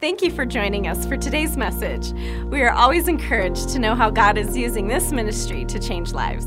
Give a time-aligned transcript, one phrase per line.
[0.00, 2.12] Thank you for joining us for today's message.
[2.44, 6.46] We are always encouraged to know how God is using this ministry to change lives.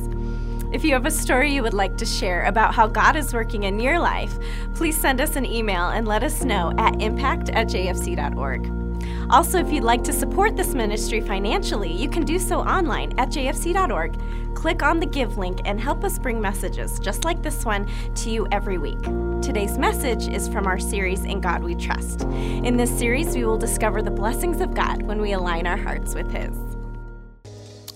[0.72, 3.62] If you have a story you would like to share about how God is working
[3.62, 4.34] in your life,
[4.74, 8.83] please send us an email and let us know at impact at jfc.org.
[9.30, 13.30] Also, if you'd like to support this ministry financially, you can do so online at
[13.30, 14.20] jfc.org.
[14.56, 18.30] Click on the Give link and help us bring messages just like this one to
[18.30, 19.02] you every week.
[19.42, 22.22] Today's message is from our series, In God We Trust.
[22.22, 26.16] In this series, we will discover the blessings of God when we align our hearts
[26.16, 26.56] with His.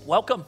[0.05, 0.45] Welcome.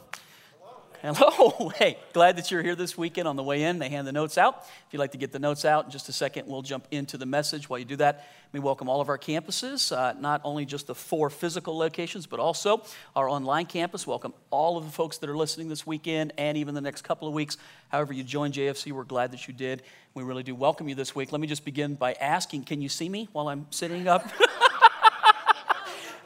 [1.02, 1.70] Hello.
[1.80, 3.78] Hey, glad that you're here this weekend on the way in.
[3.78, 4.64] They hand the notes out.
[4.64, 7.16] If you'd like to get the notes out in just a second, we'll jump into
[7.16, 7.70] the message.
[7.70, 10.94] While you do that, we welcome all of our campuses, uh, not only just the
[10.94, 12.82] four physical locations, but also
[13.16, 14.06] our online campus.
[14.06, 17.26] Welcome all of the folks that are listening this weekend and even the next couple
[17.26, 17.56] of weeks.
[17.88, 19.82] However, you joined JFC, we're glad that you did.
[20.12, 21.32] We really do welcome you this week.
[21.32, 24.30] Let me just begin by asking can you see me while I'm sitting up?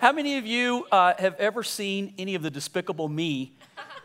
[0.04, 3.54] How many of you uh, have ever seen any of the Despicable Me?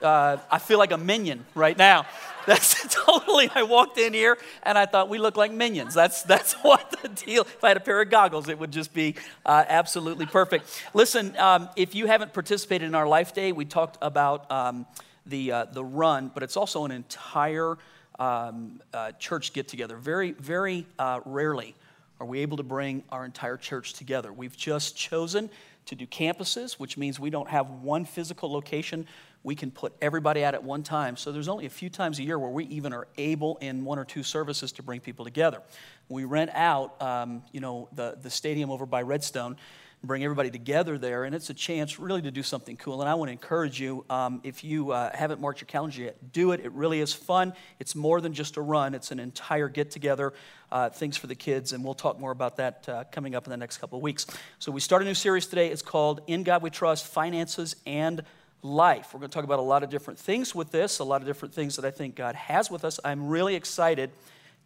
[0.01, 2.05] uh, I feel like a minion right now.
[2.47, 5.93] That's totally, I walked in here and I thought we look like minions.
[5.93, 8.93] That's, that's what the deal, if I had a pair of goggles, it would just
[8.93, 9.15] be
[9.45, 10.85] uh, absolutely perfect.
[10.93, 14.85] Listen, um, if you haven't participated in our Life Day, we talked about um,
[15.25, 17.77] the, uh, the run, but it's also an entire
[18.17, 19.97] um, uh, church get together.
[19.97, 21.75] Very, very uh, rarely
[22.21, 24.31] are we able to bring our entire church together.
[24.33, 25.49] We've just chosen
[25.89, 29.05] to do campuses, which means we don't have one physical location
[29.43, 31.15] we can put everybody out at one time.
[31.15, 33.97] So there's only a few times a year where we even are able in one
[33.97, 35.61] or two services to bring people together.
[36.09, 39.55] We rent out, um, you know, the, the stadium over by Redstone,
[40.02, 43.02] bring everybody together there, and it's a chance really to do something cool.
[43.02, 46.31] And I want to encourage you, um, if you uh, haven't marked your calendar yet,
[46.31, 46.61] do it.
[46.61, 47.52] It really is fun.
[47.80, 48.95] It's more than just a run.
[48.95, 50.33] It's an entire get-together,
[50.72, 53.52] uh, things for the kids, and we'll talk more about that uh, coming up in
[53.52, 54.25] the next couple of weeks.
[54.58, 55.67] So we start a new series today.
[55.67, 58.23] It's called In God We Trust, Finances and
[58.61, 59.14] life.
[59.14, 61.27] We're going to talk about a lot of different things with this, a lot of
[61.27, 63.02] different things that I think God has with us.
[63.04, 64.11] I'm really excited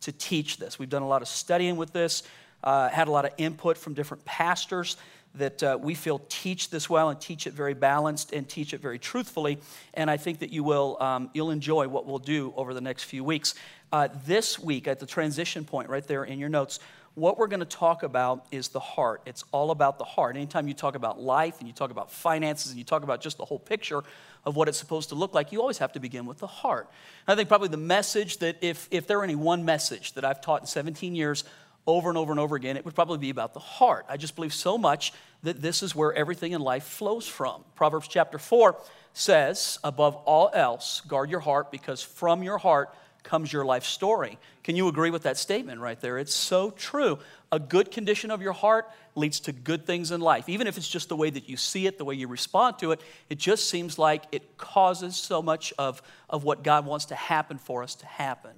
[0.01, 0.77] to teach this.
[0.77, 2.23] We've done a lot of studying with this,
[2.63, 4.97] uh, had a lot of input from different pastors
[5.35, 8.81] that uh, we feel teach this well and teach it very balanced and teach it
[8.81, 9.59] very truthfully.
[9.93, 13.03] And I think that you will um, you'll enjoy what we'll do over the next
[13.03, 13.55] few weeks.
[13.91, 16.79] Uh, this week, at the transition point right there in your notes,
[17.15, 19.21] what we're going to talk about is the heart.
[19.27, 20.35] It's all about the heart.
[20.35, 23.37] Anytime you talk about life and you talk about finances and you talk about just
[23.37, 24.03] the whole picture
[24.45, 26.89] of what it's supposed to look like, you always have to begin with the heart.
[27.27, 30.25] And I think probably the message that, if, if there were any one message that
[30.25, 31.43] I've taught in 17 years
[31.85, 34.05] over and over and over again, it would probably be about the heart.
[34.09, 35.13] I just believe so much
[35.43, 37.63] that this is where everything in life flows from.
[37.75, 38.77] Proverbs chapter 4
[39.13, 42.93] says, above all else, guard your heart because from your heart,
[43.23, 44.37] comes your life story.
[44.63, 46.17] Can you agree with that statement right there?
[46.17, 47.19] It's so true.
[47.51, 50.49] A good condition of your heart leads to good things in life.
[50.49, 52.91] Even if it's just the way that you see it, the way you respond to
[52.91, 57.15] it, it just seems like it causes so much of, of what God wants to
[57.15, 58.51] happen for us to happen.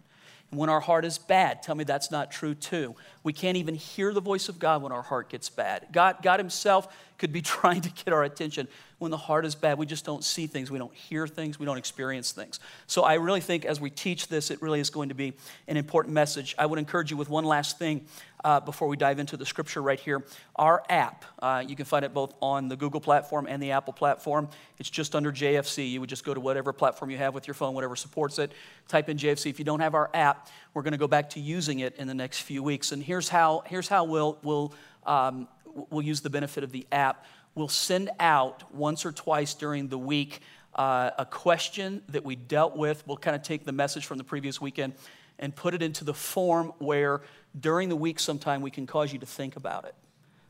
[0.56, 2.96] When our heart is bad, tell me that's not true too.
[3.24, 5.88] We can't even hear the voice of God when our heart gets bad.
[5.92, 6.88] God, God Himself
[7.18, 8.68] could be trying to get our attention.
[8.98, 11.66] When the heart is bad, we just don't see things, we don't hear things, we
[11.66, 12.60] don't experience things.
[12.88, 15.34] So I really think as we teach this, it really is going to be
[15.68, 16.56] an important message.
[16.58, 18.06] I would encourage you with one last thing
[18.46, 20.24] uh, before we dive into the scripture right here.
[20.56, 23.92] Our app, uh, you can find it both on the Google platform and the Apple
[23.92, 24.48] platform.
[24.78, 25.90] It's just under JFC.
[25.90, 28.52] You would just go to whatever platform you have with your phone, whatever supports it,
[28.88, 29.50] type in JFC.
[29.50, 32.08] If you don't have our app, we're going to go back to using it in
[32.08, 32.92] the next few weeks.
[32.92, 34.74] And here's how, here's how we'll, we'll
[35.06, 37.26] um, we'll use the benefit of the app.
[37.54, 40.42] We'll send out once or twice during the week
[40.76, 43.06] uh, a question that we dealt with.
[43.08, 44.94] We'll kind of take the message from the previous weekend
[45.40, 47.22] and put it into the form where
[47.58, 49.96] during the week sometime we can cause you to think about it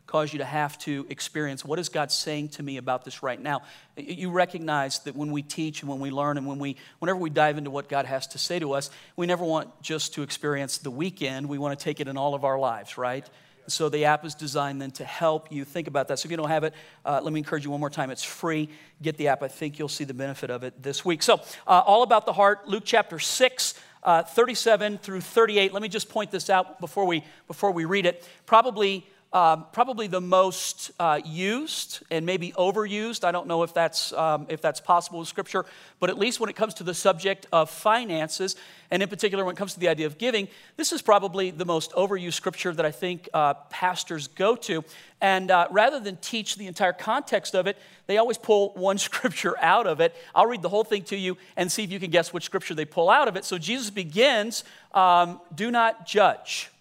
[0.08, 3.42] cause you to have to experience what is god saying to me about this right
[3.42, 3.62] now
[3.98, 7.30] you recognize that when we teach and when we learn and when we whenever we
[7.30, 10.78] dive into what god has to say to us we never want just to experience
[10.78, 13.28] the weekend we want to take it in all of our lives right
[13.68, 16.20] so the app is designed then to help you think about that.
[16.20, 16.74] So if you don't have it,
[17.06, 18.10] uh, let me encourage you one more time.
[18.12, 18.70] It's free.
[19.02, 19.44] Get the app.
[19.44, 21.24] I think you'll see the benefit of it this week.
[21.24, 23.74] So uh, all about the heart, Luke chapter 6.
[24.04, 25.74] Uh, 37 through 38.
[25.74, 28.24] Let me just point this out before we, before we read it.
[28.46, 33.26] Probably um, probably the most uh, used and maybe overused.
[33.26, 35.66] I don't know if that's, um, if that's possible with Scripture,
[36.00, 38.56] but at least when it comes to the subject of finances,
[38.92, 41.66] and in particular when it comes to the idea of giving, this is probably the
[41.66, 44.86] most overused Scripture that I think uh, pastors go to.
[45.20, 47.78] And uh, rather than teach the entire context of it,
[48.08, 50.16] they always pull one Scripture out of it.
[50.34, 52.74] I'll read the whole thing to you and see if you can guess which Scripture
[52.74, 53.44] they pull out of it.
[53.44, 54.64] So Jesus begins
[54.94, 56.72] um, Do not judge.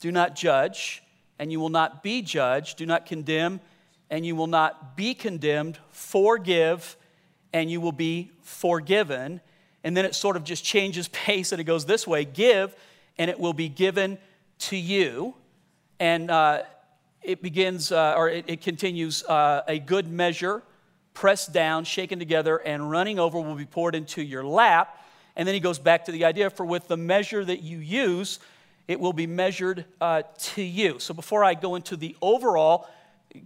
[0.00, 1.02] Do not judge
[1.38, 2.78] and you will not be judged.
[2.78, 3.60] Do not condemn,
[4.10, 5.78] and you will not be condemned.
[5.90, 6.96] Forgive,
[7.52, 9.40] and you will be forgiven.
[9.84, 12.74] And then it sort of just changes pace and it goes this way Give,
[13.16, 14.18] and it will be given
[14.60, 15.34] to you.
[16.00, 16.62] And uh,
[17.22, 20.62] it begins, uh, or it, it continues, uh, a good measure,
[21.14, 25.04] pressed down, shaken together, and running over will be poured into your lap.
[25.34, 28.38] And then he goes back to the idea for with the measure that you use,
[28.88, 30.98] it will be measured uh, to you.
[30.98, 32.88] So before I go into the overall,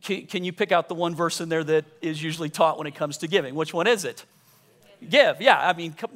[0.00, 2.86] can, can, you pick out the one verse in there that is usually taught when
[2.86, 3.56] it comes to giving?
[3.56, 4.24] Which one is it?
[5.06, 5.40] Give.
[5.40, 6.10] Yeah, I mean, come,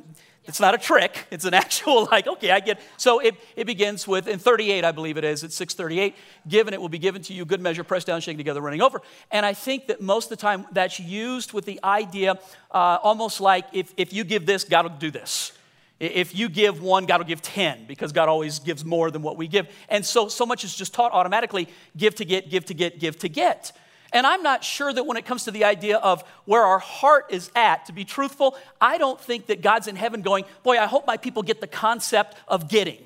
[0.44, 1.26] it's not a trick.
[1.32, 2.80] It's an actual, like, okay, I get.
[2.96, 6.14] So it, it begins with, in 38, I believe it is, it's 638,
[6.46, 9.02] given it will be given to you, good measure, pressed down, shaken together, running over.
[9.32, 12.38] And I think that most of the time that's used with the idea
[12.70, 15.52] uh, almost like if, if you give this, God will do this.
[15.98, 19.38] If you give one, God will give 10 because God always gives more than what
[19.38, 19.66] we give.
[19.88, 23.18] And so, so much is just taught automatically give to get, give to get, give
[23.20, 23.72] to get.
[24.12, 27.26] And I'm not sure that when it comes to the idea of where our heart
[27.30, 30.86] is at, to be truthful, I don't think that God's in heaven going, boy, I
[30.86, 32.98] hope my people get the concept of getting.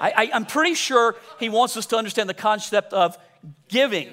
[0.00, 3.18] I, am pretty sure He wants us to understand the concept of
[3.68, 4.10] giving.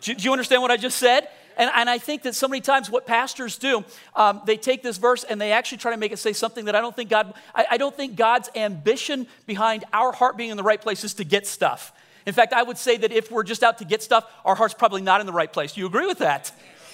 [0.00, 1.28] Do, do you understand what I just said?
[1.60, 3.84] And, and I think that so many times what pastors do,
[4.16, 6.74] um, they take this verse and they actually try to make it say something that
[6.74, 10.56] I don't think God, I, I don't think God's ambition behind our heart being in
[10.56, 11.92] the right place is to get stuff.
[12.24, 14.72] In fact, I would say that if we're just out to get stuff, our heart's
[14.72, 15.74] probably not in the right place.
[15.74, 16.50] Do you agree with that?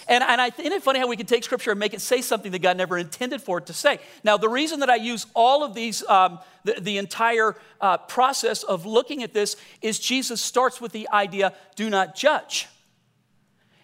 [0.08, 2.20] And, and I think it funny how we can take scripture and make it say
[2.20, 4.00] something that God never intended for it to say.
[4.24, 8.64] Now, the reason that I use all of these, um, the, the, entire uh, process
[8.64, 12.66] of looking at this is Jesus starts with the idea do not judge.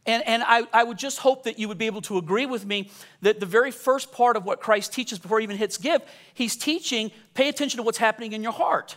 [0.04, 2.66] And, and I, I would just hope that you would be able to agree with
[2.66, 2.90] me
[3.20, 6.02] that the very first part of what Christ teaches before he even hits give,
[6.34, 8.96] he's teaching pay attention to what's happening in your heart.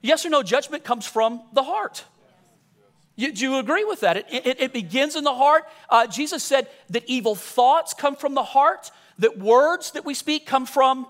[0.00, 2.04] Yes or no, judgment comes from the heart.
[3.14, 4.16] You, do you agree with that?
[4.16, 5.64] It, it, it begins in the heart.
[5.88, 10.46] Uh, Jesus said that evil thoughts come from the heart, that words that we speak
[10.46, 11.06] come from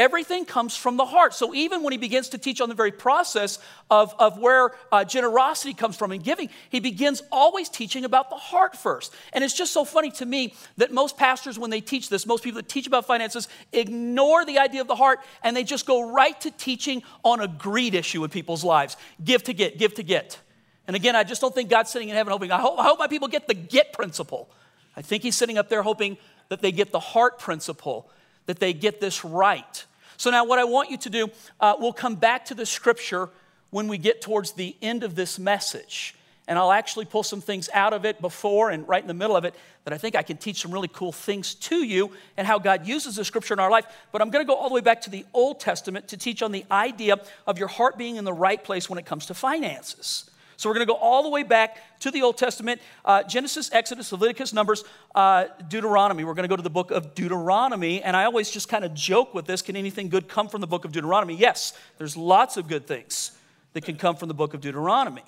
[0.00, 1.34] Everything comes from the heart.
[1.34, 3.58] So even when he begins to teach on the very process
[3.90, 8.36] of, of where uh, generosity comes from and giving, he begins always teaching about the
[8.36, 9.12] heart first.
[9.34, 12.42] And it's just so funny to me that most pastors, when they teach this, most
[12.42, 16.10] people that teach about finances ignore the idea of the heart and they just go
[16.10, 20.02] right to teaching on a greed issue in people's lives give to get, give to
[20.02, 20.40] get.
[20.86, 22.98] And again, I just don't think God's sitting in heaven hoping, I hope, I hope
[22.98, 24.48] my people get the get principle.
[24.96, 26.16] I think he's sitting up there hoping
[26.48, 28.10] that they get the heart principle
[28.46, 29.84] that they get this right.
[30.20, 31.30] So, now what I want you to do,
[31.60, 33.30] uh, we'll come back to the scripture
[33.70, 36.14] when we get towards the end of this message.
[36.46, 39.34] And I'll actually pull some things out of it before and right in the middle
[39.34, 42.46] of it that I think I can teach some really cool things to you and
[42.46, 43.86] how God uses the scripture in our life.
[44.12, 46.42] But I'm going to go all the way back to the Old Testament to teach
[46.42, 49.32] on the idea of your heart being in the right place when it comes to
[49.32, 50.30] finances.
[50.60, 53.70] So we're going to go all the way back to the Old Testament uh, Genesis,
[53.72, 54.84] Exodus, Leviticus, Numbers,
[55.14, 56.22] uh, Deuteronomy.
[56.22, 58.02] We're going to go to the book of Deuteronomy.
[58.02, 60.66] And I always just kind of joke with this can anything good come from the
[60.66, 61.34] book of Deuteronomy?
[61.34, 63.32] Yes, there's lots of good things
[63.72, 65.24] that can come from the book of Deuteronomy.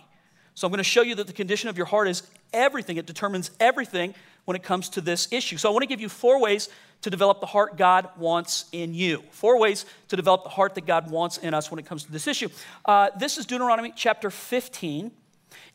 [0.52, 3.06] So I'm going to show you that the condition of your heart is everything, it
[3.06, 4.14] determines everything
[4.44, 5.56] when it comes to this issue.
[5.56, 6.68] So I want to give you four ways
[7.00, 9.22] to develop the heart God wants in you.
[9.30, 12.12] Four ways to develop the heart that God wants in us when it comes to
[12.12, 12.50] this issue.
[12.84, 15.10] Uh, this is Deuteronomy chapter 15.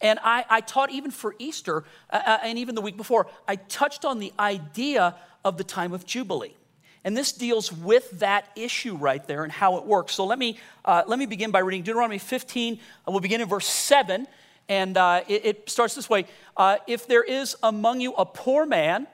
[0.02, 3.56] And I, I taught even for Easter uh, uh, and even the week before, I
[3.56, 6.56] touched on the idea of the time of Jubilee.
[7.04, 10.14] And this deals with that issue right there and how it works.
[10.14, 12.80] So let me, uh, let me begin by reading Deuteronomy 15.
[13.08, 14.28] We'll begin in verse 7.
[14.68, 16.26] And uh, it, it, starts this way
[16.58, 19.08] uh, If there is among you a poor man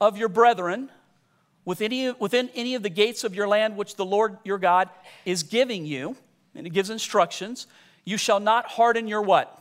[0.00, 0.90] of your brethren
[1.64, 4.88] within any, within any of the gates of your land which the Lord your God
[5.24, 6.16] is giving you,
[6.54, 7.68] and it gives instructions,
[8.04, 9.59] you shall not harden your what?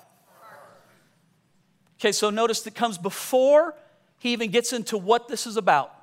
[2.00, 3.76] Okay, so notice that comes before
[4.20, 5.94] he even gets into what this is about.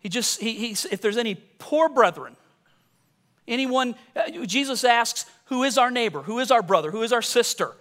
[0.00, 2.36] He just, he, he, if there's any poor brethren,
[3.46, 6.22] anyone, uh, Jesus asks, who is our neighbor?
[6.22, 6.90] Who is our brother?
[6.90, 7.72] Who is our sister?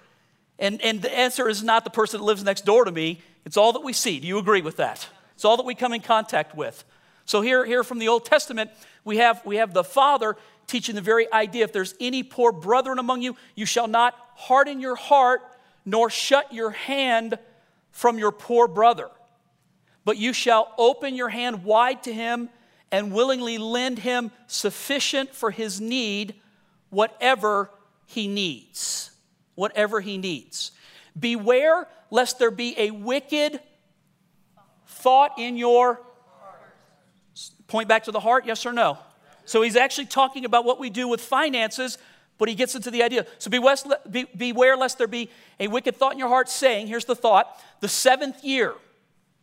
[0.59, 3.21] And, and the answer is not the person that lives next door to me.
[3.45, 4.19] It's all that we see.
[4.19, 5.07] Do you agree with that?
[5.35, 6.83] It's all that we come in contact with.
[7.25, 8.71] So here, here from the Old Testament,
[9.05, 10.35] we have, we have the Father
[10.65, 14.81] teaching the very idea if there's any poor brethren among you, you shall not harden
[14.81, 15.41] your heart
[15.87, 17.39] nor shut your hand
[17.91, 19.09] from your poor brother,
[20.03, 22.49] but you shall open your hand wide to him
[22.91, 26.35] and willingly lend him sufficient for his need,
[26.89, 27.71] whatever
[28.05, 29.11] he needs.
[29.55, 30.73] Whatever he needs.
[31.17, 33.61] Beware lest there be a wicked
[34.87, 36.01] thought in your
[36.39, 36.71] heart.
[37.67, 38.97] point back to the heart, yes or no?
[39.45, 41.97] So he's actually talking about what we do with finances
[42.37, 43.25] But he gets into the idea.
[43.39, 45.29] So beware lest there be
[45.59, 48.73] a wicked thought in your heart, saying, here's the thought, the seventh year,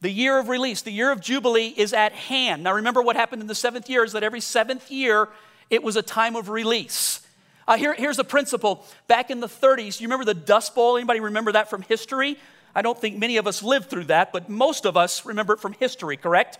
[0.00, 2.62] the year of release, the year of Jubilee is at hand.
[2.62, 5.28] Now remember what happened in the seventh year is that every seventh year
[5.70, 7.26] it was a time of release.
[7.66, 8.84] Uh, here, here's the principle.
[9.08, 10.96] Back in the 30s, you remember the Dust Bowl?
[10.96, 12.36] Anybody remember that from history?
[12.74, 15.60] I don't think many of us lived through that, but most of us remember it
[15.60, 16.58] from history, correct?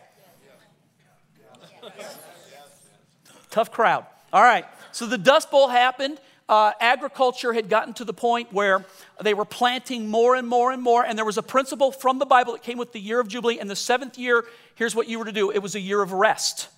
[3.50, 4.06] Tough crowd.
[4.32, 4.64] All right.
[4.92, 6.18] So the Dust Bowl happened.
[6.46, 8.84] Uh, agriculture had gotten to the point where
[9.22, 12.26] they were planting more and more and more, and there was a principle from the
[12.26, 13.58] Bible that came with the year of Jubilee.
[13.58, 16.12] And the seventh year, here's what you were to do it was a year of
[16.12, 16.68] rest.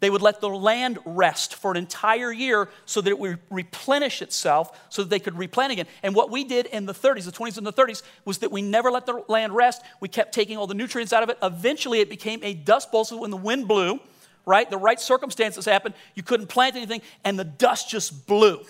[0.00, 4.20] They would let the land rest for an entire year so that it would replenish
[4.20, 5.86] itself so that they could replant again.
[6.02, 8.60] And what we did in the 30s, the 20s and the 30s, was that we
[8.60, 9.82] never let the land rest.
[10.00, 11.38] We kept taking all the nutrients out of it.
[11.42, 14.00] Eventually, it became a dust bowl, so when the wind blew,
[14.46, 14.68] right?
[14.68, 15.94] The right circumstances happened.
[16.14, 18.64] You couldn't plant anything, and the dust just blew.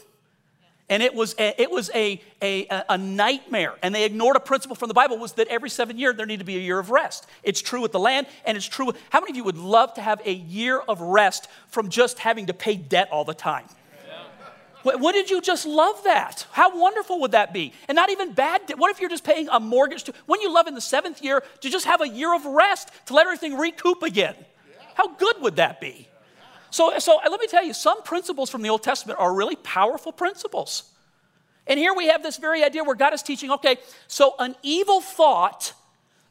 [0.90, 3.74] And it was, a, it was a, a, a nightmare.
[3.82, 6.40] And they ignored a principle from the Bible was that every seven years there needed
[6.40, 7.26] to be a year of rest.
[7.42, 8.86] It's true with the land, and it's true.
[8.86, 12.18] With, how many of you would love to have a year of rest from just
[12.18, 13.64] having to pay debt all the time?
[14.84, 16.46] Wouldn't you just love that?
[16.52, 17.72] How wonderful would that be?
[17.88, 18.60] And not even bad.
[18.76, 21.42] What if you're just paying a mortgage to, when you love in the seventh year,
[21.60, 24.34] to just have a year of rest to let everything recoup again?
[24.94, 26.08] How good would that be?
[26.70, 30.12] So, so let me tell you, some principles from the Old Testament are really powerful
[30.12, 30.90] principles.
[31.66, 33.76] And here we have this very idea where God is teaching okay,
[34.08, 35.72] so an evil thought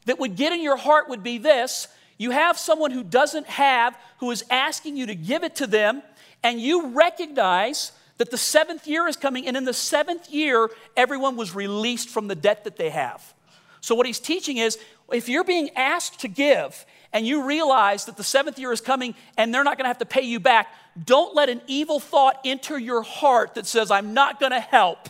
[0.04, 3.98] that would get in your heart would be this you have someone who doesn't have,
[4.18, 6.02] who is asking you to give it to them,
[6.42, 11.36] and you recognize that the seventh year is coming, and in the seventh year, everyone
[11.36, 13.34] was released from the debt that they have.
[13.80, 14.78] So, what he's teaching is
[15.12, 19.14] if you're being asked to give and you realize that the seventh year is coming
[19.38, 22.40] and they're not going to have to pay you back, don't let an evil thought
[22.44, 25.08] enter your heart that says, I'm not going to help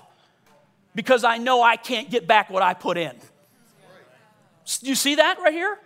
[0.95, 3.17] because I know I can't get back what I put in.
[4.81, 5.79] Do you see that right here?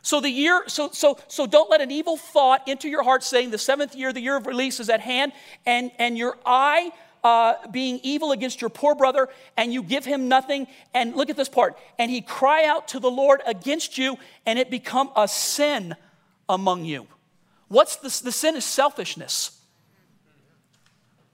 [0.00, 3.50] So the year, so so so don't let an evil thought enter your heart saying
[3.50, 5.32] the seventh year, the year of release is at hand,
[5.64, 6.92] and and your eye
[7.26, 10.68] uh, being evil against your poor brother, and you give him nothing.
[10.94, 11.76] And look at this part.
[11.98, 14.16] And he cry out to the Lord against you,
[14.46, 15.96] and it become a sin
[16.48, 17.08] among you.
[17.66, 19.60] What's the, the sin is selfishness.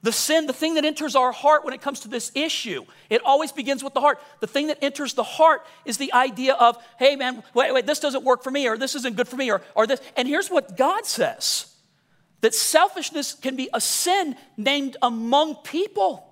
[0.01, 3.21] The sin, the thing that enters our heart when it comes to this issue, it
[3.25, 4.19] always begins with the heart.
[4.41, 8.01] The thing that enters the heart is the idea of, hey man, wait, wait, this
[8.01, 10.01] doesn't work for me, or this isn't good for me, or, or this.
[10.17, 11.72] And here's what God says
[12.43, 16.29] that selfishness can be a sin named among people.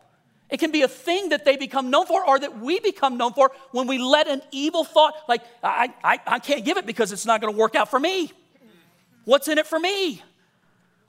[0.50, 3.32] It can be a thing that they become known for or that we become known
[3.32, 7.12] for when we let an evil thought, like, I, I, I can't give it because
[7.12, 8.32] it's not going to work out for me.
[9.24, 10.22] What's in it for me?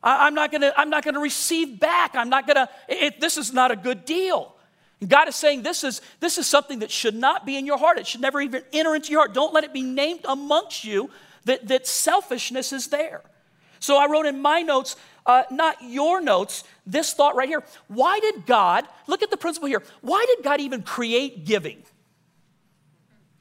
[0.03, 2.15] I, am not going to I'm not going to receive back.
[2.15, 4.55] I'm not going to, this is not a good deal.
[4.99, 7.79] And God is saying this is, this is something that should not be in your
[7.79, 7.97] heart.
[7.97, 9.33] It should never even enter into your heart.
[9.33, 11.09] Don't let it be named amongst you
[11.45, 13.23] that, that selfishness is there.
[13.81, 14.95] So I wrote in my notes,
[15.25, 17.63] uh, not your notes, this thought right here.
[17.87, 21.83] Why did God, look at the principle here, why did God even create giving?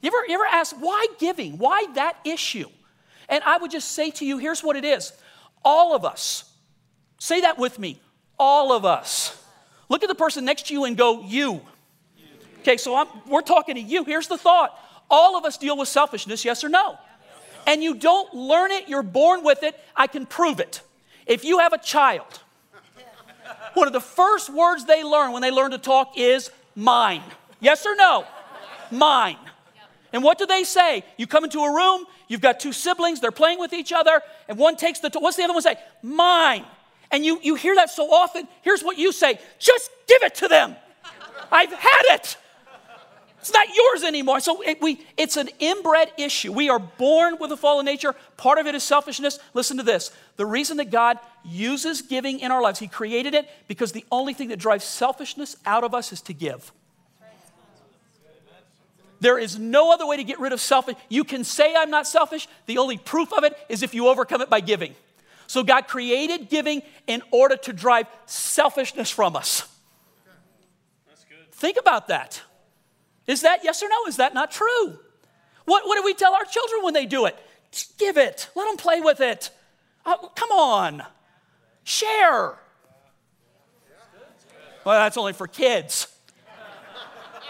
[0.01, 1.59] You ever, you ever ask, why giving?
[1.59, 2.69] Why that issue?
[3.29, 5.13] And I would just say to you, here's what it is.
[5.63, 6.51] All of us,
[7.19, 8.01] say that with me,
[8.39, 9.37] all of us.
[9.89, 11.61] Look at the person next to you and go, you.
[12.61, 14.03] Okay, so I'm, we're talking to you.
[14.03, 14.77] Here's the thought
[15.09, 16.97] all of us deal with selfishness, yes or no?
[17.67, 20.81] And you don't learn it, you're born with it, I can prove it.
[21.25, 22.39] If you have a child,
[23.73, 27.23] one of the first words they learn when they learn to talk is mine.
[27.59, 28.25] Yes or no?
[28.91, 29.37] Mine.
[30.13, 31.03] And what do they say?
[31.17, 34.57] You come into a room, you've got two siblings, they're playing with each other, and
[34.57, 35.77] one takes the, what's the other one say?
[36.01, 36.65] Mine.
[37.11, 38.47] And you, you hear that so often.
[38.61, 40.75] Here's what you say just give it to them.
[41.51, 42.37] I've had it.
[43.41, 44.39] It's not yours anymore.
[44.39, 46.51] So it, we, it's an inbred issue.
[46.51, 48.13] We are born with a fallen nature.
[48.37, 49.39] Part of it is selfishness.
[49.55, 50.11] Listen to this.
[50.35, 54.35] The reason that God uses giving in our lives, He created it because the only
[54.35, 56.71] thing that drives selfishness out of us is to give.
[59.19, 60.95] There is no other way to get rid of selfish.
[61.09, 62.47] You can say I'm not selfish.
[62.67, 64.93] The only proof of it is if you overcome it by giving.
[65.47, 69.67] So God created giving in order to drive selfishness from us.
[71.51, 72.41] Think about that.
[73.27, 74.05] Is that yes or no?
[74.07, 74.99] Is that not true?
[75.65, 77.37] What, what do we tell our children when they do it?
[77.71, 79.49] Just give it, let them play with it.
[80.05, 81.03] Uh, come on,
[81.83, 82.57] share.
[84.83, 86.07] Well, that's only for kids.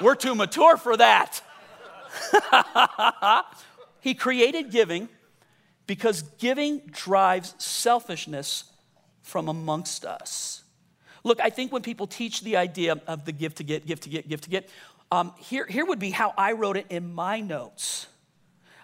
[0.02, 1.42] We're too mature for that.
[4.02, 5.08] he created giving
[5.88, 8.66] because giving drives selfishness
[9.22, 10.64] from amongst us.
[11.24, 14.10] Look, I think when people teach the idea of the give to get, give to
[14.10, 14.70] get, give to get,
[15.12, 18.08] um, here, here would be how I wrote it in my notes.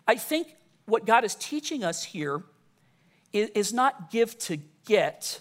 [0.07, 0.55] I think
[0.85, 2.43] what God is teaching us here
[3.31, 5.39] is, is not give to get,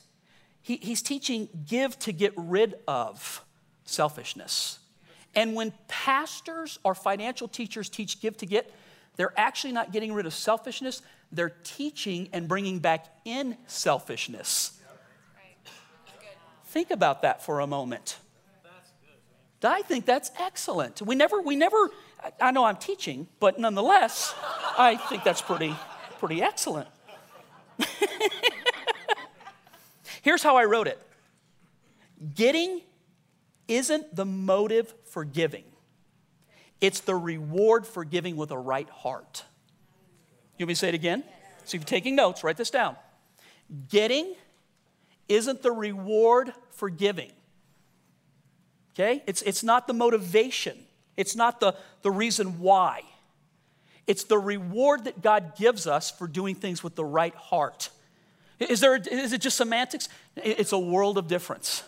[0.63, 3.45] he, He's teaching give to get rid of
[3.85, 4.79] selfishness.
[5.35, 8.73] And when pastors or financial teachers teach give to get,
[9.17, 11.03] they're actually not getting rid of selfishness,
[11.33, 14.81] they're teaching and bringing back in selfishness.
[16.67, 18.19] Think about that for a moment.
[19.63, 21.03] I think that's excellent.
[21.03, 21.91] We never, we never,
[22.41, 24.35] I know I'm teaching, but nonetheless,
[24.79, 25.75] I think that's pretty,
[26.19, 26.89] pretty excellent.
[30.23, 31.01] Here's how I wrote it
[32.35, 32.83] Getting
[33.69, 35.65] isn't the motive for giving,
[36.81, 39.45] it's the reward for giving with a right heart.
[40.59, 41.23] You want me to say it again?
[41.65, 42.97] So if you're taking notes, write this down.
[43.89, 44.35] Getting
[45.29, 47.33] isn't the reward for giving.
[48.97, 49.23] Okay?
[49.27, 50.77] It's, it's not the motivation,
[51.17, 53.03] it's not the, the reason why.
[54.07, 57.91] It's the reward that God gives us for doing things with the right heart.
[58.61, 60.09] Is, there, is it just semantics?
[60.37, 61.83] It's a world of difference.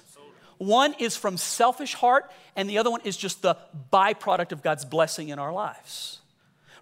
[0.58, 3.56] One is from selfish heart, and the other one is just the
[3.92, 6.18] byproduct of God's blessing in our lives.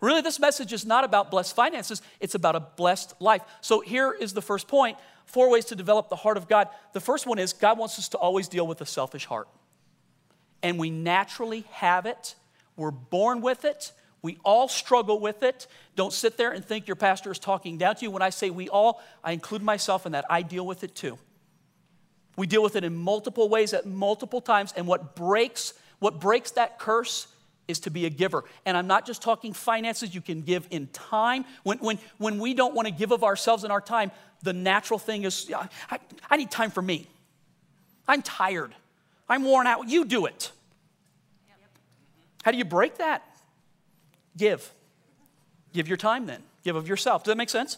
[0.00, 3.42] Really, this message is not about blessed finances, it's about a blessed life.
[3.60, 6.68] So, here is the first point four ways to develop the heart of God.
[6.92, 9.48] The first one is God wants us to always deal with a selfish heart.
[10.66, 12.34] And we naturally have it,
[12.76, 13.92] we're born with it.
[14.20, 15.68] We all struggle with it.
[15.94, 18.10] Don't sit there and think your pastor is talking down to you.
[18.10, 20.24] When I say we all, I include myself in that.
[20.28, 21.16] I deal with it too.
[22.36, 24.74] We deal with it in multiple ways at multiple times.
[24.76, 27.28] And what breaks, what breaks that curse
[27.68, 28.42] is to be a giver.
[28.64, 31.44] And I'm not just talking finances, you can give in time.
[31.62, 34.10] When, when, when we don't want to give of ourselves in our time,
[34.42, 35.48] the natural thing is,
[35.88, 37.06] I, I need time for me.
[38.08, 38.74] I'm tired.
[39.28, 39.88] I'm worn out.
[39.88, 40.50] You do it.
[42.46, 43.24] How do you break that?
[44.36, 44.72] Give.
[45.72, 46.44] Give your time then.
[46.62, 47.24] Give of yourself.
[47.24, 47.76] Does that make sense?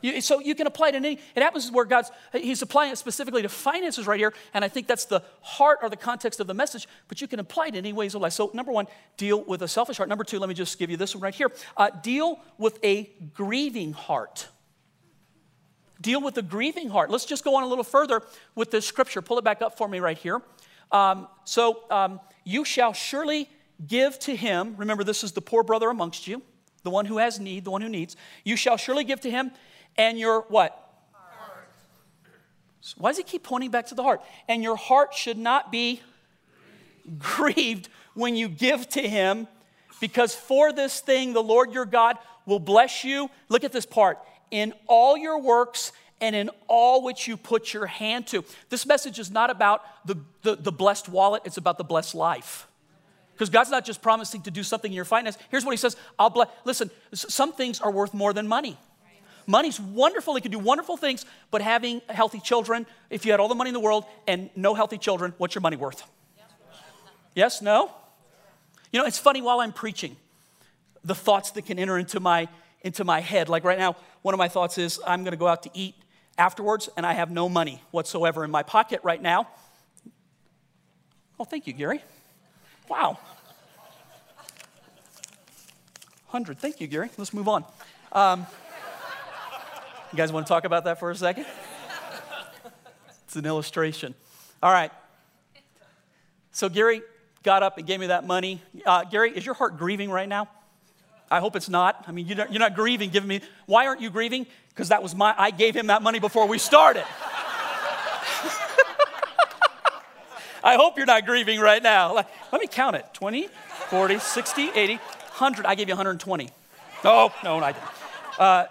[0.00, 2.96] You, so you can apply it in any, it happens where God's, he's applying it
[2.96, 6.46] specifically to finances right here, and I think that's the heart or the context of
[6.46, 8.32] the message, but you can apply it in any ways of life.
[8.32, 8.86] So number one,
[9.18, 10.08] deal with a selfish heart.
[10.08, 11.52] Number two, let me just give you this one right here.
[11.76, 14.48] Uh, deal with a grieving heart.
[16.00, 17.10] Deal with a grieving heart.
[17.10, 18.22] Let's just go on a little further
[18.54, 19.20] with this scripture.
[19.20, 20.40] Pull it back up for me right here.
[20.92, 23.50] Um, so um, you shall surely
[23.86, 26.42] give to him, remember this is the poor brother amongst you,
[26.82, 28.16] the one who has need, the one who needs.
[28.44, 29.52] You shall surely give to him
[29.96, 30.84] and your what?
[32.80, 34.22] So why does he keep pointing back to the heart?
[34.48, 36.00] And your heart should not be
[37.18, 39.46] grieved when you give to him,
[40.00, 43.30] because for this thing the Lord your God will bless you.
[43.48, 44.18] Look at this part
[44.50, 48.44] in all your works and in all which you put your hand to.
[48.70, 52.66] This message is not about the, the, the blessed wallet, it's about the blessed life.
[53.38, 55.38] Because God's not just promising to do something in your finance.
[55.48, 56.48] Here's what He says I'll bless.
[56.64, 58.76] Listen, some things are worth more than money.
[59.46, 63.48] Money's wonderful, it can do wonderful things, but having healthy children, if you had all
[63.48, 66.02] the money in the world and no healthy children, what's your money worth?
[67.34, 67.90] Yes, no?
[68.92, 70.16] You know, it's funny while I'm preaching,
[71.04, 72.48] the thoughts that can enter into my
[72.82, 73.48] into my head.
[73.48, 75.94] Like right now, one of my thoughts is I'm going to go out to eat
[76.36, 79.48] afterwards and I have no money whatsoever in my pocket right now.
[81.40, 82.02] Oh, thank you, Gary.
[82.88, 83.18] Wow.
[86.30, 86.58] 100.
[86.58, 87.10] Thank you, Gary.
[87.16, 87.64] Let's move on.
[88.12, 88.46] Um,
[90.12, 91.46] you guys want to talk about that for a second?
[93.24, 94.14] It's an illustration.
[94.62, 94.90] All right.
[96.52, 97.02] So Gary
[97.42, 98.62] got up and gave me that money.
[98.86, 100.48] Uh, Gary, is your heart grieving right now?
[101.30, 102.04] I hope it's not.
[102.08, 103.42] I mean, you're not, you're not grieving giving me.
[103.66, 104.46] Why aren't you grieving?
[104.70, 107.04] Because that was my, I gave him that money before we started.
[110.62, 112.14] I hope you're not grieving right now.
[112.14, 113.48] Let me count it 20,
[113.90, 115.66] 40, 60, 80, 100.
[115.66, 116.50] I gave you 120.
[117.04, 117.88] Oh, no, I didn't.
[118.38, 118.66] Uh,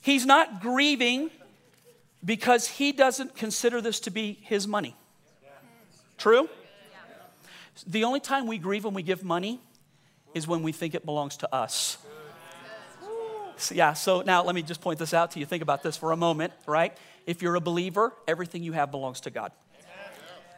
[0.00, 1.30] He's not grieving
[2.24, 4.96] because he doesn't consider this to be his money.
[6.18, 6.48] True?
[7.86, 9.60] The only time we grieve when we give money
[10.34, 11.98] is when we think it belongs to us.
[13.56, 15.44] So, yeah, so now let me just point this out to you.
[15.44, 16.96] Think about this for a moment, right?
[17.26, 19.52] If you're a believer, everything you have belongs to God.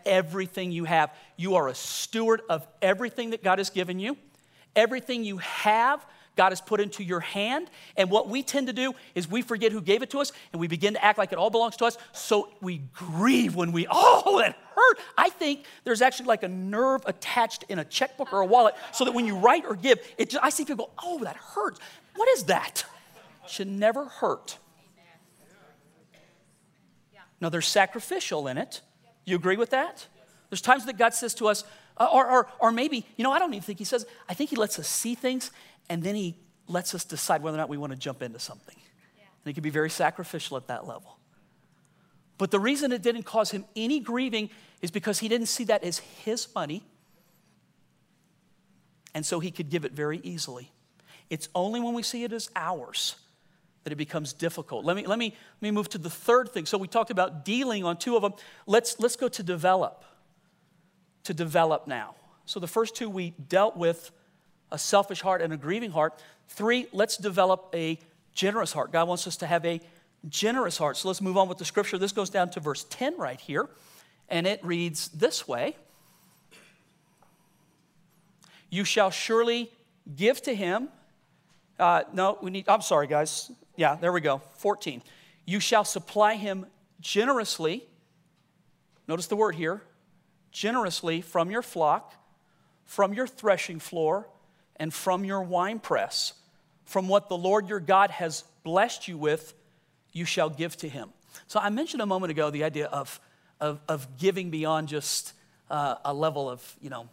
[0.06, 1.14] Everything you have.
[1.36, 4.16] You are a steward of everything that God has given you.
[4.74, 6.04] Everything you have
[6.36, 7.68] God has put into your hand.
[7.96, 10.60] And what we tend to do is we forget who gave it to us and
[10.60, 11.98] we begin to act like it all belongs to us.
[12.12, 14.98] So we grieve when we, oh, that hurt.
[15.16, 19.04] I think there's actually like a nerve attached in a checkbook or a wallet so
[19.04, 21.80] that when you write or give, it just, I see people go, oh, that hurts.
[22.16, 22.84] What is that?
[23.46, 24.58] Should never hurt.
[27.40, 28.82] Now, there's sacrificial in it,
[29.24, 30.06] You agree with that?
[30.50, 31.64] There's times that God says to us,
[31.96, 34.50] uh, or, or, or maybe, you know, I don't even think He says, I think
[34.50, 35.50] He lets us see things
[35.88, 36.36] and then He
[36.68, 38.76] lets us decide whether or not we want to jump into something.
[39.18, 39.24] Yeah.
[39.44, 41.18] And it can be very sacrificial at that level.
[42.38, 45.84] But the reason it didn't cause him any grieving is because he didn't see that
[45.84, 46.82] as his money.
[49.14, 50.72] And so he could give it very easily.
[51.30, 53.16] It's only when we see it as ours
[53.84, 54.84] that it becomes difficult.
[54.84, 56.66] Let me, let me, let me move to the third thing.
[56.66, 58.32] So we talked about dealing on two of them.
[58.66, 60.04] Let's, let's go to develop.
[61.24, 62.14] To develop now.
[62.46, 64.10] So the first two we dealt with
[64.70, 66.20] a selfish heart and a grieving heart.
[66.48, 67.98] Three, let's develop a
[68.32, 68.92] generous heart.
[68.92, 69.80] God wants us to have a
[70.28, 70.96] generous heart.
[70.96, 71.98] So let's move on with the scripture.
[71.98, 73.68] This goes down to verse 10 right here,
[74.28, 75.76] and it reads this way
[78.70, 79.70] You shall surely
[80.16, 80.88] give to him.
[81.78, 83.50] Uh, no, we need, I'm sorry, guys.
[83.76, 84.42] Yeah, there we go.
[84.56, 85.02] 14.
[85.44, 86.66] You shall supply him
[87.00, 87.84] generously.
[89.08, 89.82] Notice the word here
[90.52, 92.14] generously from your flock,
[92.84, 94.28] from your threshing floor,
[94.76, 96.34] and from your winepress.
[96.84, 99.54] From what the Lord your God has blessed you with,
[100.12, 101.10] you shall give to him.
[101.46, 103.18] So I mentioned a moment ago the idea of,
[103.60, 105.32] of, of giving beyond just
[105.70, 107.08] uh, a level of, you know,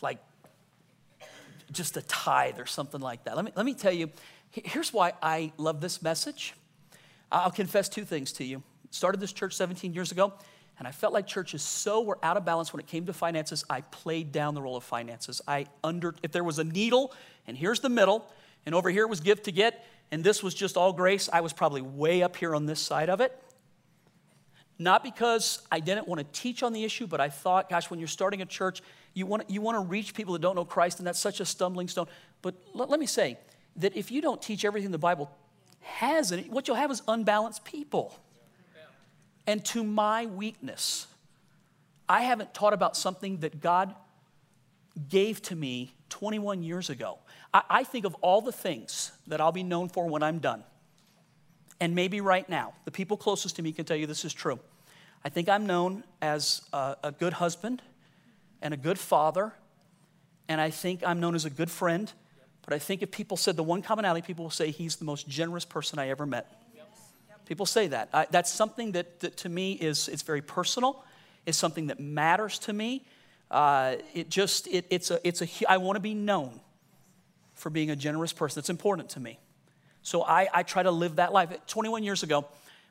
[0.00, 0.18] like
[1.72, 3.34] just a tithe or something like that.
[3.34, 4.10] Let me, let me tell you,
[4.64, 6.54] here's why I love this message.
[7.30, 8.62] I'll confess two things to you.
[8.90, 10.32] Started this church 17 years ago,
[10.78, 13.64] and I felt like churches so were out of balance when it came to finances,
[13.68, 15.40] I played down the role of finances.
[15.46, 17.12] I under, if there was a needle,
[17.46, 18.30] and here's the middle,
[18.64, 21.52] and over here was gift to get, and this was just all grace, I was
[21.52, 23.36] probably way up here on this side of it.
[24.78, 27.98] Not because I didn't want to teach on the issue, but I thought, gosh, when
[27.98, 28.82] you're starting a church,
[29.14, 31.46] you want, you want to reach people that don't know Christ, and that's such a
[31.46, 32.06] stumbling stone.
[32.42, 33.38] But let, let me say
[33.76, 35.30] that if you don't teach everything the Bible
[35.80, 38.18] has in it, what you'll have is unbalanced people.
[39.46, 41.06] And to my weakness,
[42.08, 43.94] I haven't taught about something that God
[45.08, 47.18] gave to me 21 years ago.
[47.52, 50.64] I, I think of all the things that I'll be known for when I'm done.
[51.80, 54.58] And maybe right now, the people closest to me can tell you this is true.
[55.24, 57.82] I think I'm known as a, a good husband
[58.62, 59.52] and a good father,
[60.48, 62.12] and I think I'm known as a good friend.
[62.66, 65.28] But I think if people said the one commonality, people will say he's the most
[65.28, 66.62] generous person I ever met.
[67.46, 68.08] People say that.
[68.12, 71.04] I, that's something that, that, to me is it's very personal.
[71.46, 73.06] It's something that matters to me.
[73.52, 76.60] Uh, it just it, it's a it's a I want to be known
[77.54, 78.58] for being a generous person.
[78.58, 79.38] It's important to me.
[80.02, 81.50] So I, I try to live that life.
[81.66, 82.46] 21 years ago,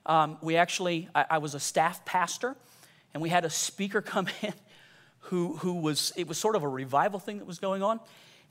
[0.06, 2.56] um, we actually, I, I, was a staff pastor,
[3.14, 4.54] and we had a speaker come in
[5.20, 8.02] who, who was, it was sort of a revival thing that was going on.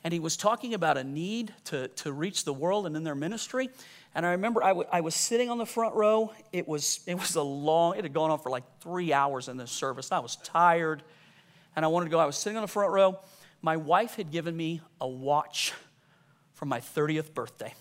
[0.04, 3.14] And he was talking about a need to, to reach the world and in their
[3.14, 3.70] ministry.
[4.14, 6.32] And I remember I, w- I was sitting on the front row.
[6.52, 9.56] It was, it was a long, it had gone on for like three hours in
[9.56, 10.12] this service.
[10.12, 11.02] I was tired
[11.74, 12.18] and I wanted to go.
[12.18, 13.18] I was sitting on the front row.
[13.62, 15.72] My wife had given me a watch
[16.52, 17.72] for my 30th birthday.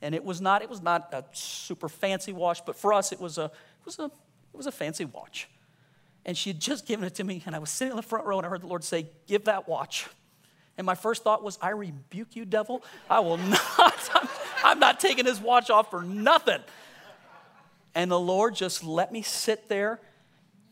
[0.00, 3.20] And it was not, it was not a super fancy watch, but for us it
[3.20, 5.48] was a, it was a, it was a fancy watch.
[6.24, 8.26] And she had just given it to me, and I was sitting in the front
[8.26, 10.06] row, and I heard the Lord say, Give that watch.
[10.78, 12.82] And my first thought was, I rebuke you, devil.
[13.10, 13.36] I will
[13.78, 14.28] not, I'm,
[14.64, 16.60] I'm not taking this watch off for nothing.
[17.94, 20.00] And the Lord just let me sit there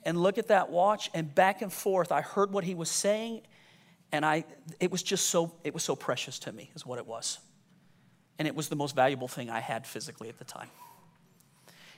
[0.04, 3.40] and look at that watch, and back and forth, I heard what he was saying,
[4.12, 4.44] and I,
[4.78, 7.40] it was just so, it was so precious to me, is what it was.
[8.38, 10.68] And it was the most valuable thing I had physically at the time.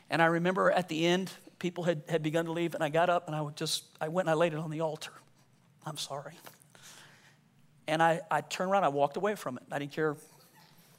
[0.08, 3.10] And I remember at the end, people had, had begun to leave, and I got
[3.10, 5.12] up and I would just, I went and I laid it on the altar.
[5.84, 6.32] I'm sorry.
[7.88, 9.64] And I, I turned around, I walked away from it.
[9.72, 10.14] I didn't care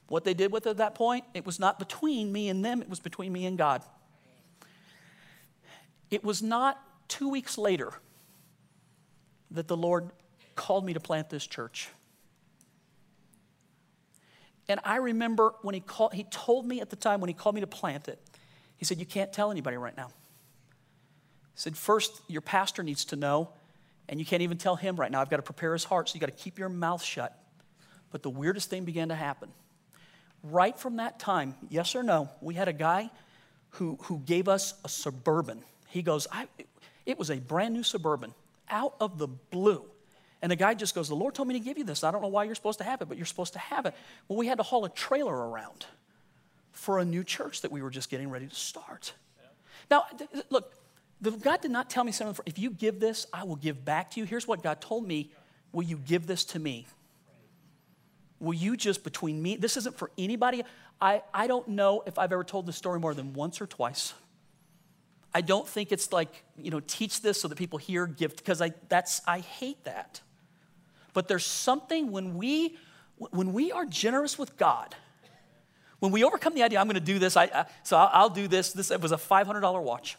[0.09, 1.23] what they did with it at that point.
[1.33, 3.83] It was not between me and them, it was between me and God.
[6.09, 7.93] It was not two weeks later
[9.51, 10.09] that the Lord
[10.55, 11.89] called me to plant this church.
[14.67, 17.55] And I remember when he called, he told me at the time when he called
[17.55, 18.19] me to plant it,
[18.77, 20.07] he said, You can't tell anybody right now.
[20.07, 23.49] He said, First, your pastor needs to know,
[24.09, 25.21] and you can't even tell him right now.
[25.21, 27.37] I've got to prepare his heart, so you got to keep your mouth shut.
[28.11, 29.49] But the weirdest thing began to happen.
[30.43, 33.11] Right from that time, yes or no, we had a guy
[33.71, 35.61] who, who gave us a suburban.
[35.87, 36.27] He goes,
[37.05, 38.33] It was a brand new suburban
[38.69, 39.85] out of the blue.
[40.41, 42.03] And the guy just goes, The Lord told me to give you this.
[42.03, 43.93] I don't know why you're supposed to have it, but you're supposed to have it.
[44.27, 45.85] Well, we had to haul a trailer around
[46.71, 49.13] for a new church that we were just getting ready to start.
[49.91, 50.05] Now,
[50.49, 50.73] look,
[51.21, 52.43] God did not tell me something.
[52.45, 54.25] If you give this, I will give back to you.
[54.25, 55.31] Here's what God told me
[55.71, 56.87] Will you give this to me?
[58.39, 59.55] Will you just between me?
[59.55, 60.63] This isn't for anybody.
[61.01, 64.13] I, I don't know if I've ever told this story more than once or twice.
[65.33, 68.61] I don't think it's like, you know, teach this so that people hear gift, because
[68.61, 70.21] I, that's, I hate that.
[71.13, 72.77] But there's something when we,
[73.17, 74.95] when we are generous with God,
[75.99, 78.29] when we overcome the idea, I'm going to do this, I, I so I'll, I'll,
[78.29, 78.71] do this.
[78.71, 80.17] This it was a $500 watch.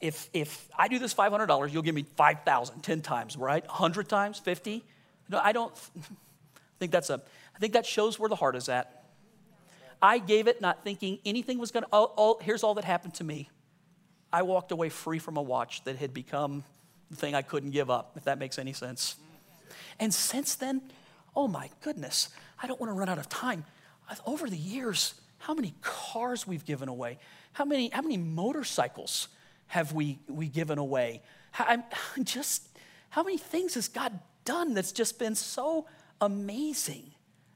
[0.00, 3.66] If, if, I do this $500, you'll give me 5,000, 10 times, right?
[3.66, 4.84] 100 times, 50?
[5.28, 5.74] No, I don't
[6.78, 7.20] think that's a,
[7.54, 9.04] I think that shows where the heart is at.
[10.00, 13.48] I gave it not thinking anything was going to, here's all that happened to me.
[14.32, 16.64] I walked away free from a watch that had become
[17.10, 19.16] the thing I couldn't give up, if that makes any sense.
[20.00, 20.82] And since then,
[21.36, 23.64] oh my goodness, I don't want to run out of time.
[24.26, 27.18] Over the years, how many cars we've given away,
[27.52, 29.28] how many, how many motorcycles
[29.72, 31.22] have we, we given away?
[31.50, 31.82] How, I'm
[32.24, 32.62] just,
[33.08, 35.86] how many things has God done that's just been so
[36.20, 37.12] amazing,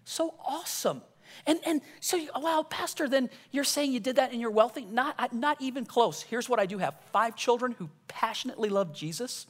[0.06, 1.02] so awesome?
[1.46, 4.86] And, and so, you, wow, Pastor, then you're saying you did that and you're wealthy?
[4.86, 6.22] Not, not even close.
[6.22, 9.46] Here's what I do have five children who passionately love Jesus,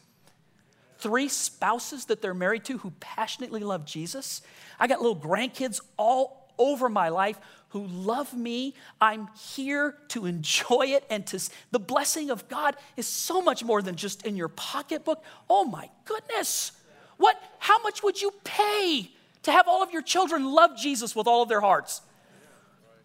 [0.99, 4.43] three spouses that they're married to who passionately love Jesus.
[4.81, 7.39] I got little grandkids all over my life
[7.77, 8.75] who love me.
[9.03, 11.39] I'm here to enjoy it and to
[11.73, 15.23] the blessing of God is so much more than just in your pocketbook.
[15.51, 16.73] Oh my goodness.
[17.19, 19.11] What how much would you pay
[19.43, 22.01] to have all of your children love Jesus with all of their hearts?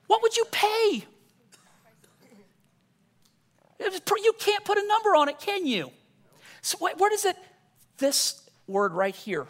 [0.08, 1.04] What would you pay?
[3.82, 5.92] You can't put a number on it, can you?
[6.62, 7.36] So, where does it,
[7.98, 9.48] this word right here?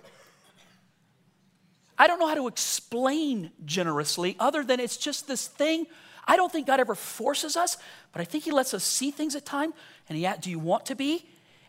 [2.01, 5.85] I don't know how to explain generously other than it's just this thing.
[6.27, 7.77] I don't think God ever forces us,
[8.11, 9.71] but I think He lets us see things at time.
[10.09, 11.23] And He, do you want to be?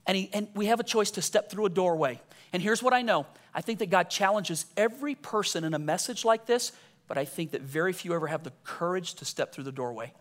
[0.07, 2.19] And, he, and we have a choice to step through a doorway.
[2.55, 6.25] And here's what I know I think that God challenges every person in a message
[6.25, 6.73] like this,
[7.09, 10.15] but I think that very few ever have the courage to step through the doorway.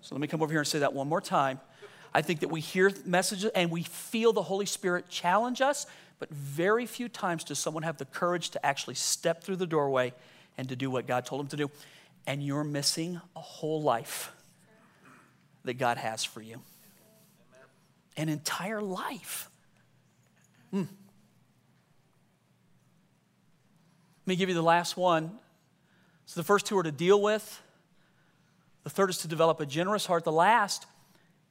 [0.00, 1.60] So let me come over here and say that one more time.
[2.14, 5.86] I think that we hear messages and we feel the Holy Spirit challenge us,
[6.20, 10.12] but very few times does someone have the courage to actually step through the doorway
[10.56, 11.70] and to do what God told them to do.
[12.26, 14.30] And you're missing a whole life
[15.64, 16.60] that God has for you.
[18.18, 19.48] An entire life.
[20.70, 20.80] Hmm.
[20.80, 20.88] Let
[24.26, 25.32] me give you the last one.
[26.26, 27.62] So the first two are to deal with.
[28.84, 30.24] The third is to develop a generous heart.
[30.24, 30.86] The last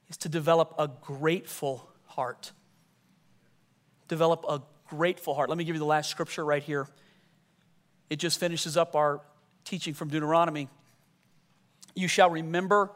[0.08, 2.52] is to develop a grateful heart.
[4.10, 5.48] Develop a grateful heart.
[5.48, 6.88] Let me give you the last scripture right here.
[8.10, 9.20] It just finishes up our
[9.64, 10.68] teaching from Deuteronomy.
[11.94, 12.90] You shall remember.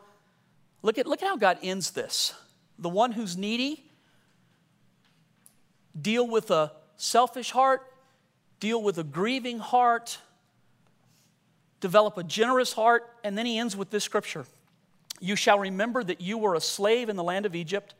[0.82, 2.34] Look at, look at how God ends this.
[2.80, 3.84] The one who's needy,
[5.98, 7.82] deal with a selfish heart,
[8.58, 10.18] deal with a grieving heart,
[11.78, 14.46] develop a generous heart, and then he ends with this scripture
[15.20, 17.94] You shall remember that you were a slave in the land of Egypt,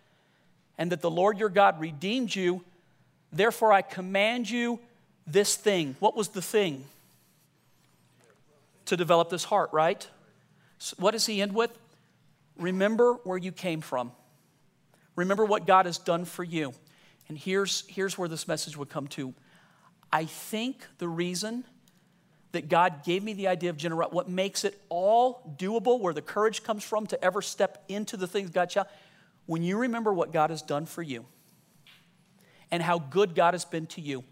[0.77, 2.64] and that the Lord your God redeemed you.
[3.35, 4.79] Therefore, I command you
[5.27, 5.97] this thing.
[5.99, 6.85] What was the thing?
[8.87, 10.07] To develop this heart, right?
[10.79, 11.77] So what does he end with?
[12.57, 14.12] Remember where you came from.
[15.16, 16.75] Remember what God has done for you.
[17.29, 19.35] And here's, here's where this message would come to.
[20.12, 21.64] I think the reason
[22.53, 26.23] that God gave me the idea of generosity, what makes it all doable, where the
[26.23, 28.87] courage comes from to ever step into the things God shall,
[29.47, 31.27] when you remember what God has done for you
[32.74, 34.24] and how good God has been to you,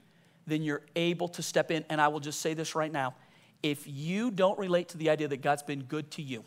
[0.49, 1.85] then you're able to step in.
[1.89, 3.15] And I will just say this right now
[3.63, 6.43] if you don't relate to the idea that God's been good to you,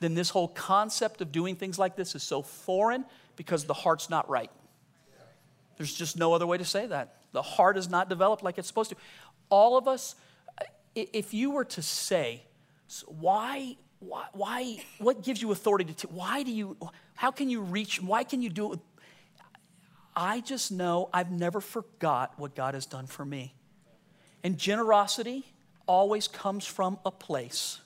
[0.00, 4.10] then this whole concept of doing things like this is so foreign because the heart's
[4.10, 4.50] not right.
[5.78, 7.14] There's just no other way to say that.
[7.32, 8.96] The heart is not developed like it's supposed to.
[9.48, 10.16] All of us,
[10.94, 12.42] if you were to say,
[13.06, 16.76] why, why, why what gives you authority to, why do you,
[17.14, 18.80] how can you reach, why can you do it?
[20.16, 23.54] I just know I've never forgot what God has done for me.
[24.42, 25.44] And generosity
[25.86, 27.80] always comes from a place.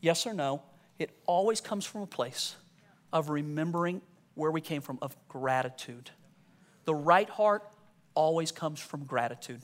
[0.00, 0.62] Yes or no?
[0.98, 2.56] It always comes from a place
[3.12, 4.02] of remembering
[4.34, 6.10] where we came from, of gratitude.
[6.84, 7.62] The right heart
[8.14, 9.62] always comes from gratitude.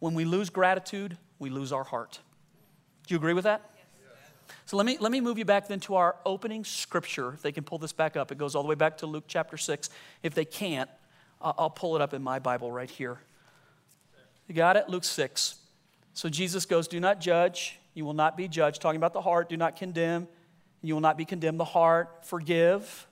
[0.00, 2.18] When we lose gratitude, we lose our heart.
[3.06, 3.70] Do you agree with that?
[4.64, 7.32] So let me, let me move you back then to our opening scripture.
[7.34, 9.24] If they can pull this back up, it goes all the way back to Luke
[9.26, 9.90] chapter 6.
[10.22, 10.90] If they can't,
[11.40, 13.18] I'll pull it up in my Bible right here.
[14.48, 14.88] You got it?
[14.88, 15.56] Luke 6.
[16.14, 18.80] So Jesus goes, Do not judge, you will not be judged.
[18.80, 20.28] Talking about the heart, do not condemn.
[20.82, 21.58] You will not be condemned.
[21.58, 23.06] The heart, forgive.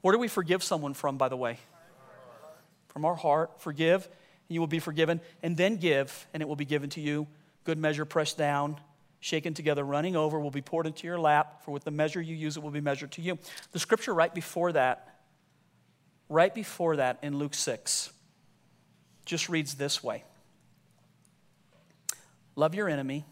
[0.00, 1.58] Where do we forgive someone from, by the way?
[2.88, 3.60] From our heart.
[3.60, 5.20] Forgive, and you will be forgiven.
[5.42, 7.26] And then give, and it will be given to you.
[7.64, 8.78] Good measure, pressed down,
[9.26, 12.36] shaken together, running over, will be poured into your lap, for with the measure you
[12.36, 13.36] use, it will be measured to you.
[13.72, 15.18] The scripture right before that,
[16.28, 18.12] right before that in Luke 6,
[19.24, 20.22] just reads this way
[22.54, 23.24] Love your enemy,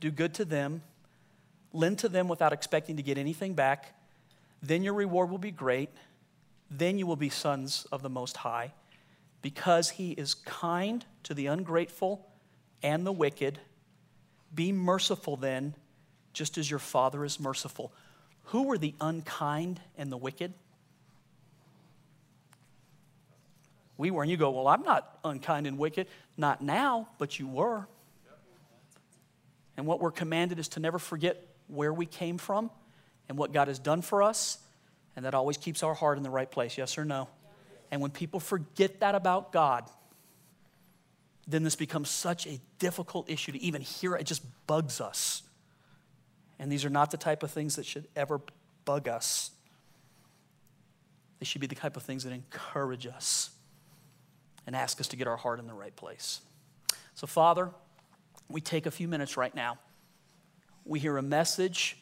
[0.00, 0.80] do good to them,
[1.74, 3.92] lend to them without expecting to get anything back.
[4.62, 5.90] Then your reward will be great.
[6.70, 8.72] Then you will be sons of the Most High,
[9.42, 12.26] because he is kind to the ungrateful
[12.82, 13.60] and the wicked.
[14.54, 15.74] Be merciful then,
[16.32, 17.92] just as your Father is merciful.
[18.44, 20.52] Who were the unkind and the wicked?
[23.98, 24.22] We were.
[24.22, 26.06] And you go, Well, I'm not unkind and wicked.
[26.36, 27.86] Not now, but you were.
[29.76, 32.70] And what we're commanded is to never forget where we came from
[33.28, 34.58] and what God has done for us.
[35.16, 37.28] And that always keeps our heart in the right place, yes or no?
[37.90, 39.88] And when people forget that about God,
[41.46, 44.16] then this becomes such a difficult issue to even hear.
[44.16, 45.42] It just bugs us.
[46.58, 48.40] And these are not the type of things that should ever
[48.84, 49.50] bug us.
[51.38, 53.50] They should be the type of things that encourage us
[54.66, 56.40] and ask us to get our heart in the right place.
[57.14, 57.70] So, Father,
[58.48, 59.78] we take a few minutes right now.
[60.84, 61.98] We hear a message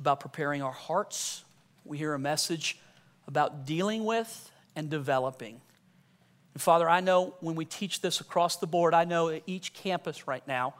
[0.00, 1.44] about preparing our hearts,
[1.84, 2.78] we hear a message
[3.26, 5.60] about dealing with and developing.
[6.58, 9.74] And Father, I know when we teach this across the board, I know at each
[9.74, 10.74] campus right now,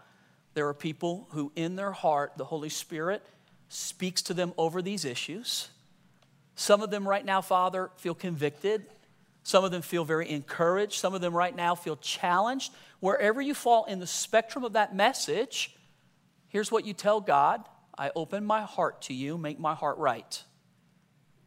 [0.54, 3.24] there are people who, in their heart, the Holy Spirit
[3.68, 5.68] speaks to them over these issues.
[6.56, 8.86] Some of them right now, Father, feel convicted.
[9.44, 10.94] Some of them feel very encouraged.
[10.94, 12.72] Some of them right now feel challenged.
[12.98, 15.76] Wherever you fall in the spectrum of that message,
[16.48, 17.64] here's what you tell God
[17.96, 20.42] I open my heart to you, make my heart right.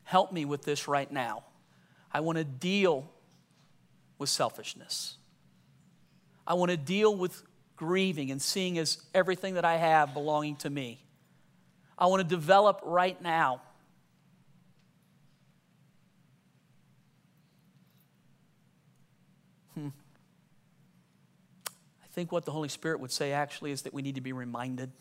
[0.05, 1.43] Help me with this right now.
[2.13, 3.11] I want to deal
[4.21, 5.17] with selfishness.
[6.45, 7.41] I want to deal with
[7.75, 11.03] grieving and seeing as everything that I have belonging to me.
[11.97, 13.63] I want to develop right now.
[19.73, 19.87] Hmm.
[22.03, 24.33] I think what the Holy Spirit would say actually is that we need to be
[24.33, 24.91] reminded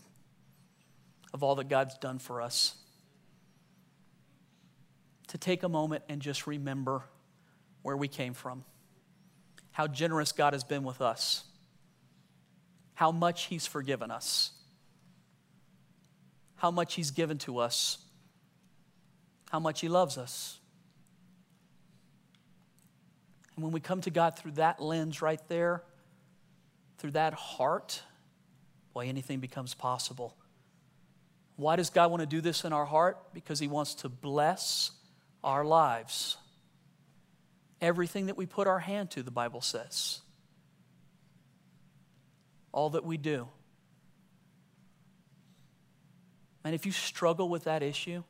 [1.34, 2.74] of all that God's done for us.
[5.28, 7.02] To take a moment and just remember
[7.82, 8.64] where we came from
[9.72, 11.44] how generous God has been with us,
[12.94, 14.52] how much He's forgiven us,
[16.56, 17.98] how much He's given to us,
[19.50, 20.58] how much He loves us.
[23.54, 25.82] And when we come to God through that lens right there,
[26.98, 28.02] through that heart,
[28.92, 30.36] boy, anything becomes possible.
[31.56, 33.18] Why does God want to do this in our heart?
[33.32, 34.90] Because He wants to bless
[35.42, 36.36] our lives
[37.80, 40.20] everything that we put our hand to, the Bible says.
[42.72, 43.48] All that we do.
[46.64, 48.22] And if you struggle with that issue,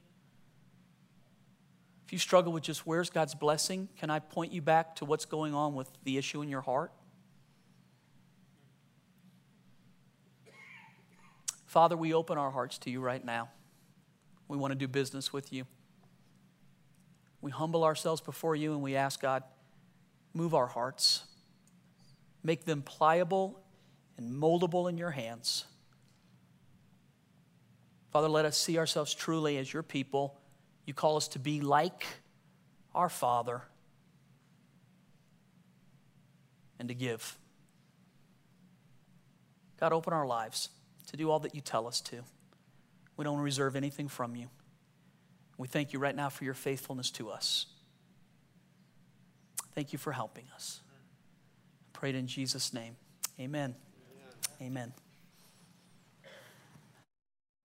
[2.07, 5.25] if you struggle with just where's God's blessing, can I point you back to what's
[5.25, 6.93] going on with the issue in your heart?
[11.67, 13.49] Father, we open our hearts to you right now.
[14.49, 15.67] We want to do business with you.
[17.41, 19.43] We humble ourselves before you and we ask God,
[20.35, 21.25] move our hearts,
[22.43, 23.61] make them pliable
[24.17, 25.65] and moldable in your hands.
[28.11, 30.39] Father, let us see ourselves truly as your people.
[30.85, 32.07] You call us to be like
[32.95, 33.63] our Father
[36.79, 37.39] and to give.
[39.79, 40.71] God, open our lives
[41.07, 42.23] to do all that you tell us to.
[43.17, 44.49] We don't reserve anything from you.
[45.61, 47.67] We thank you right now for your faithfulness to us.
[49.75, 50.81] Thank you for helping us.
[51.95, 52.97] I prayed in Jesus' name.
[53.39, 53.75] Amen.
[54.63, 54.63] Amen.
[54.63, 54.93] Amen.